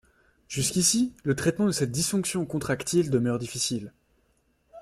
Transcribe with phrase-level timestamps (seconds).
[0.47, 3.93] Jusqu'ici, le traitement de cette dysfonction contractile demeure difficile.